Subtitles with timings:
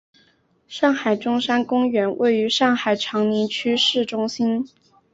[0.67, 4.67] 上海中山公园位于上海长宁区市中心。